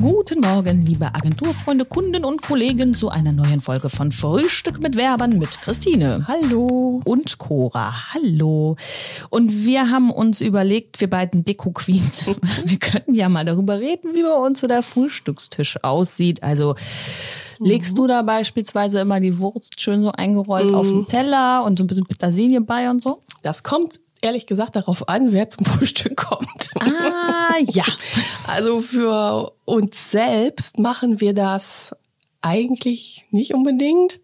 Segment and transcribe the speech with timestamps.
[0.00, 5.38] Guten Morgen, liebe Agenturfreunde, Kunden und Kollegen zu einer neuen Folge von Frühstück mit Werbern
[5.38, 6.24] mit Christine.
[6.26, 7.02] Hallo.
[7.04, 8.14] Und Cora.
[8.14, 8.76] Hallo.
[9.28, 12.24] Und wir haben uns überlegt, wir beiden Deko-Queens,
[12.64, 16.42] wir könnten ja mal darüber reden, wie bei uns so der Frühstückstisch aussieht.
[16.42, 16.76] Also
[17.58, 21.84] legst du da beispielsweise immer die Wurst schön so eingerollt auf den Teller und so
[21.84, 23.22] ein bisschen Petersilie bei und so?
[23.42, 26.70] Das kommt ehrlich gesagt darauf an, wer zum Frühstück kommt.
[26.80, 27.84] Ah, ja.
[28.46, 31.94] Also für uns selbst machen wir das
[32.42, 34.20] eigentlich nicht unbedingt.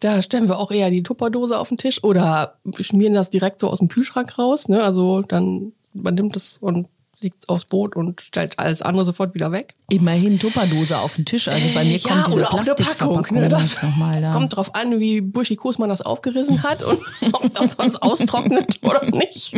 [0.00, 3.70] Da stellen wir auch eher die Tupperdose auf den Tisch oder schmieren das direkt so
[3.70, 4.68] aus dem Kühlschrank raus.
[4.68, 4.82] Ne?
[4.82, 6.88] Also dann man nimmt es und
[7.24, 9.74] legt es aufs Brot und stellt alles andere sofort wieder weg.
[9.88, 11.48] Immerhin Tupperdose auf den Tisch.
[11.48, 13.22] Also bei mir Äh, kommt ja, diese oder auch eine Packung.
[13.22, 13.48] Plastikverpackung Ne?
[13.48, 14.32] Das mal da.
[14.32, 17.00] kommt drauf an, wie buschikos man das aufgerissen hat und
[17.32, 19.56] ob das was austrocknet oder nicht.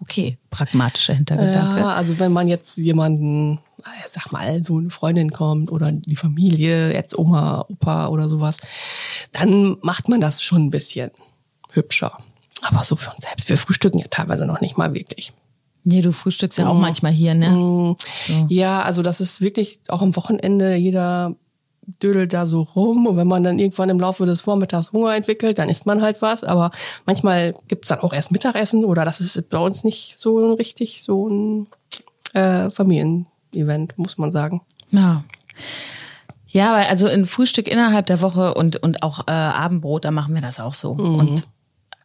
[0.00, 1.80] Okay, pragmatischer Hintergedanke.
[1.80, 6.16] Ja, also wenn man jetzt jemanden, äh, sag mal, so eine Freundin kommt oder die
[6.16, 8.58] Familie, jetzt Oma, Opa oder sowas,
[9.32, 11.10] dann macht man das schon ein bisschen
[11.72, 12.18] hübscher.
[12.62, 15.32] Aber so für uns selbst, wir frühstücken ja teilweise noch nicht mal wirklich.
[15.88, 16.80] Nee, du frühstückst ja auch Mhm.
[16.80, 17.94] manchmal hier, ne?
[18.48, 21.36] Ja, also das ist wirklich auch am Wochenende, jeder
[22.02, 25.58] dödelt da so rum und wenn man dann irgendwann im Laufe des Vormittags Hunger entwickelt,
[25.58, 26.42] dann isst man halt was.
[26.42, 26.72] Aber
[27.06, 31.02] manchmal gibt's dann auch erst Mittagessen oder das ist bei uns nicht so ein richtig
[31.04, 31.68] so ein
[32.32, 34.62] äh, Familienevent, muss man sagen.
[34.90, 35.22] Ja.
[36.48, 40.34] Ja, weil also ein Frühstück innerhalb der Woche und, und auch äh, Abendbrot, da machen
[40.34, 40.94] wir das auch so.
[40.94, 41.14] Mhm.
[41.20, 41.48] Und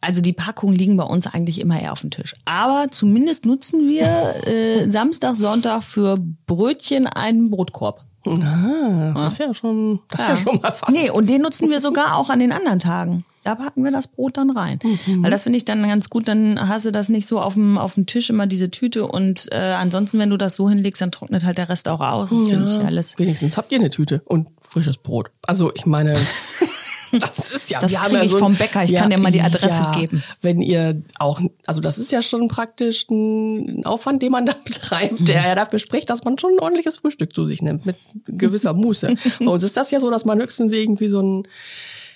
[0.02, 2.34] also die Packungen liegen bei uns eigentlich immer eher auf dem Tisch.
[2.44, 8.04] Aber zumindest nutzen wir äh, Samstag, Sonntag für Brötchen einen Brotkorb.
[8.24, 10.92] Ah, das ist ja schon, das ist ja schon mal fast.
[10.92, 13.24] Nee, und den nutzen wir sogar auch an den anderen Tagen.
[13.42, 14.78] Da packen wir das Brot dann rein.
[14.82, 15.24] Mhm.
[15.24, 17.76] Weil das finde ich dann ganz gut, dann hast du das nicht so auf dem,
[17.76, 21.10] auf dem Tisch immer diese Tüte und äh, ansonsten, wenn du das so hinlegst, dann
[21.10, 22.30] trocknet halt der Rest auch aus.
[22.30, 23.18] Das finde ich alles.
[23.18, 25.30] Wenigstens habt ihr eine Tüte und frisches Brot.
[25.44, 26.16] Also ich meine,
[27.12, 28.84] das ist ja, Das wir haben krieg ja ich so vom Bäcker.
[28.84, 30.22] Ich kann dir mal die Adresse geben.
[30.40, 35.28] Wenn ihr auch, also das ist ja schon praktisch ein Aufwand, den man da betreibt,
[35.28, 37.96] der ja dafür spricht, dass man schon ein ordentliches Frühstück zu sich nimmt mit
[38.26, 39.14] gewisser Muße.
[39.38, 41.48] Bei uns ist das ja so, dass man höchstens irgendwie so ein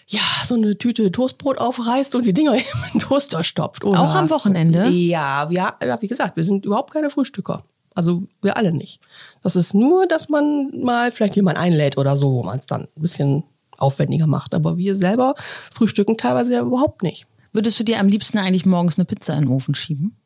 [0.08, 3.84] ja, so eine Tüte Toastbrot aufreißt und die Dinger in den Toaster stopft.
[3.84, 4.00] Oder?
[4.00, 4.88] Auch am Wochenende?
[4.88, 7.64] Ja, wir, ja, wie gesagt, wir sind überhaupt keine Frühstücker.
[7.96, 9.00] Also wir alle nicht.
[9.42, 12.82] Das ist nur, dass man mal vielleicht jemand einlädt oder so, wo man es dann
[12.82, 13.44] ein bisschen
[13.78, 14.54] aufwendiger macht.
[14.54, 15.34] Aber wir selber
[15.72, 17.26] frühstücken teilweise ja überhaupt nicht.
[17.52, 20.16] Würdest du dir am liebsten eigentlich morgens eine Pizza in den Ofen schieben?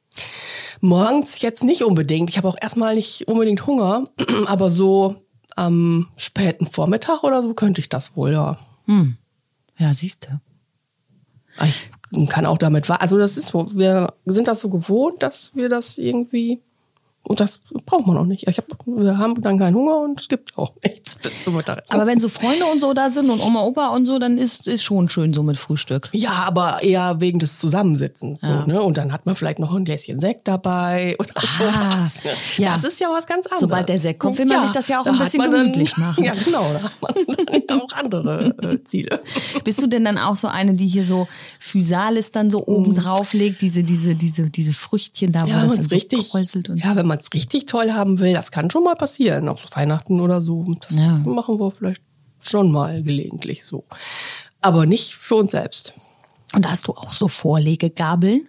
[0.80, 2.30] Morgens jetzt nicht unbedingt.
[2.30, 4.08] Ich habe auch erstmal nicht unbedingt Hunger,
[4.46, 5.16] aber so
[5.56, 8.58] am späten Vormittag oder so könnte ich das wohl, ja.
[9.78, 10.40] Ja, siehst du.
[11.56, 11.88] Aber Ich
[12.28, 15.98] kann auch damit Also das ist so, wir sind das so gewohnt, dass wir das
[15.98, 16.62] irgendwie
[17.22, 18.48] und das braucht man auch nicht.
[18.48, 21.92] Ich hab, wir haben dann keinen Hunger und es gibt auch nichts bis zum Mittagessen.
[21.94, 24.66] Aber wenn so Freunde und so da sind und Oma, Opa und so, dann ist
[24.66, 26.08] ist schon schön so mit Frühstück.
[26.12, 28.40] ja, aber eher wegen des Zusammensitzens.
[28.40, 28.66] So, Ja.
[28.66, 28.82] ne?
[28.82, 32.24] Und dann hat man vielleicht noch ein Gläschen Sekt dabei oder sowas.
[32.24, 32.30] Ne?
[32.32, 32.72] Ah, ja.
[32.72, 33.60] Das ist ja was ganz anderes.
[33.60, 35.96] Sobald der Sekt kommt, will man sich das ja auch ein bisschen man dann- gemütlich
[35.98, 36.24] machen.
[36.24, 36.64] Ja, genau.
[36.72, 37.14] Da hat man
[37.46, 39.20] dann ja auch andere äh, Ziele.
[39.64, 43.32] Bist du denn dann auch so eine, die hier so Physalis dann so oben drauf
[43.34, 45.48] legt, diese, diese, diese, diese Früchtchen da, wo.
[45.48, 48.18] Ja, das dann es so richtig, kräuselt und ja, wenn man es richtig toll haben
[48.20, 50.64] will, das kann schon mal passieren, auch so Weihnachten oder so.
[50.80, 51.18] Das Ja.
[51.18, 52.02] machen wir vielleicht
[52.40, 53.84] schon mal gelegentlich so.
[54.62, 55.94] Aber nicht für uns selbst.
[56.54, 58.48] Und hast du auch so Vorlegegabeln?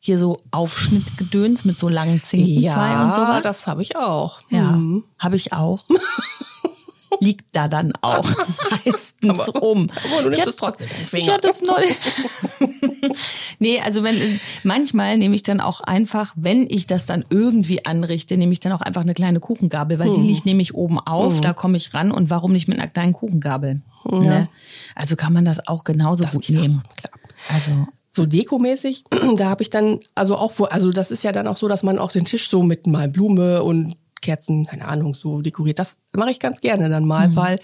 [0.00, 3.42] Hier so Aufschnittgedöns mit so langen Zinken zwei und sowas?
[3.42, 4.40] das habe ich auch.
[4.50, 5.04] ja, Mhm.
[5.18, 5.84] habe ich auch.
[7.20, 8.28] Liegt da dann auch
[9.26, 9.54] meistens.
[9.56, 9.74] Aber
[10.22, 11.82] du Ich nimmst hab- es trotzdem in den Ich hatte es neu.
[13.58, 18.36] nee, also wenn manchmal nehme ich dann auch einfach, wenn ich das dann irgendwie anrichte,
[18.36, 20.26] nehme ich dann auch einfach eine kleine Kuchengabel, weil die Mhm.
[20.26, 23.82] liegt nämlich oben auf, da komme ich ran und warum nicht mit einer kleinen Kuchengabel?
[24.10, 24.48] Ne?
[24.94, 26.82] Also kann man das auch genauso gut geht auch, nehmen.
[26.96, 27.12] klar.
[27.54, 29.04] Also so dekomäßig,
[29.36, 31.82] da habe ich dann, also auch, wo, also das ist ja dann auch so, dass
[31.82, 35.78] man auch den Tisch so mit mal Blume und Kerzen, keine Ahnung, so dekoriert.
[35.78, 37.36] Das mache ich ganz gerne dann mal, Mhm.
[37.36, 37.60] weil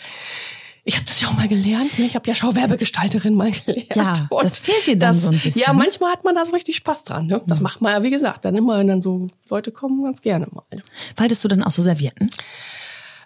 [0.84, 1.98] ich habe das ja auch mal gelernt.
[1.98, 2.06] ne?
[2.06, 3.86] Ich habe ja Schauwerbegestalterin mal gelernt.
[3.94, 6.52] Ja, Und das fehlt dir dann so ein bisschen, Ja, manchmal hat man da so
[6.52, 7.26] richtig Spaß dran.
[7.26, 7.40] Ne?
[7.46, 10.46] Das macht man ja, wie gesagt, dann immer, wenn dann so Leute kommen, ganz gerne
[10.50, 10.64] mal.
[11.16, 12.30] faltest du dann auch so Servietten?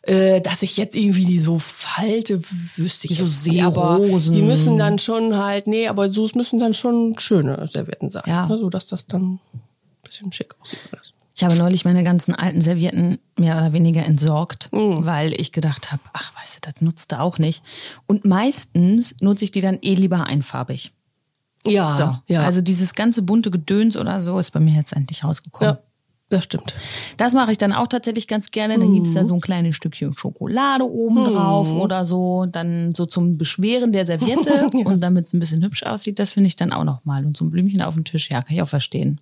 [0.03, 2.41] Äh, dass ich jetzt irgendwie die so falte,
[2.76, 6.61] wüsste ich So nicht, aber die müssen dann schon halt, nee, aber so es müssen
[6.61, 8.47] dann schon schöne Servietten sein, Ja.
[8.47, 8.56] ne?
[8.58, 9.61] so dass das dann ein
[10.05, 11.12] bisschen schick aussieht alles.
[11.37, 15.05] Ich habe neulich meine ganzen alten Servietten mehr oder weniger entsorgt, Mhm.
[15.05, 17.62] weil ich gedacht habe, ach, weißt du, das nutzt du auch nicht.
[18.06, 20.93] Und meistens nutze ich die dann eh lieber einfarbig.
[21.67, 22.43] Ja, So, ja.
[22.44, 25.75] also dieses ganze bunte Gedöns oder so ist bei mir jetzt endlich rausgekommen.
[25.77, 25.83] Ja.
[26.28, 26.75] Das stimmt.
[27.19, 28.78] Das mache ich dann auch tatsächlich ganz gerne.
[28.81, 29.26] Dann gibt's da Mhm.
[29.28, 32.46] so ein kleines Stückchen Schokolade oben drauf oder so.
[32.46, 36.19] Dann so zum Beschweren der Serviette und damit es ein bisschen hübsch aussieht.
[36.19, 37.25] Das finde ich dann auch nochmal.
[37.25, 39.20] Und so ein Blümchen auf dem Tisch, ja, kann ich auch verstehen.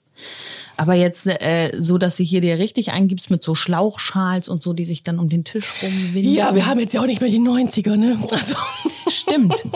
[0.79, 4.73] Aber jetzt äh, so, dass du hier dir richtig eingibst mit so Schlauchschals und so,
[4.73, 6.33] die sich dann um den Tisch rumwinden.
[6.33, 8.17] Ja, wir haben jetzt ja auch nicht mehr die 90er, ne?
[8.31, 8.55] Also
[9.09, 9.67] Stimmt.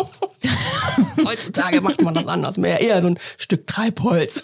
[1.26, 2.56] heutzutage macht man das anders.
[2.56, 4.42] Mehr eher so ein Stück Treibholz.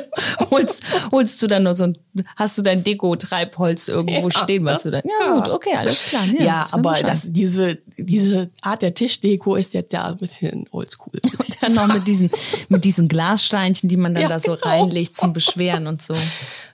[0.50, 1.98] holst, holst du dann nur so ein,
[2.36, 4.42] hast du dein Deko-Treibholz irgendwo Ja.
[4.44, 5.34] stehen, was du dann, ja, Ja.
[5.34, 6.24] gut, okay, alles klar.
[6.26, 11.20] Ja, das aber das, diese, diese Art der Tischdeko ist jetzt ja ein bisschen oldschool.
[11.48, 12.30] ich Dann noch mit diesen,
[12.68, 14.66] mit diesen Glassteinchen, die man dann Ja, da so genau.
[14.66, 16.14] reinlegt zum Beschweren und so.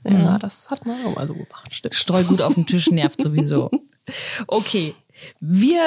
[0.04, 1.72] Ja, das hat man auch mal so gemacht.
[1.74, 1.94] Stimmt.
[1.94, 3.70] Streu gut auf den Tisch nervt sowieso.
[4.46, 4.94] Okay.
[5.40, 5.80] Wir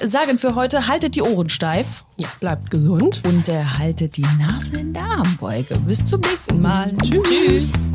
[0.00, 3.22] äh, sagen für heute, haltet die Ohren steif Ja, bleibt gesund.
[3.26, 5.76] und äh, haltet die Nase in der Armbeuge.
[5.80, 6.92] Bis zum nächsten Mal.
[7.02, 7.22] Tschüss.
[7.28, 7.90] Tschüss.